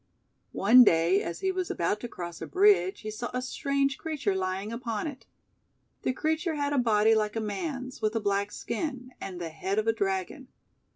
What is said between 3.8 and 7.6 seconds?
creature lying upon it. The creature had a body like a